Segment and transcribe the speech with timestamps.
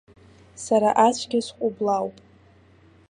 [0.63, 2.17] Сара ацәгьа сҟәыблаауп.